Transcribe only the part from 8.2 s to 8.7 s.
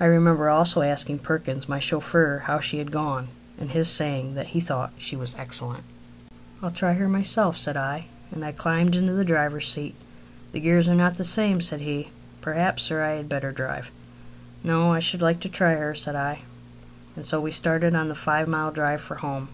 and I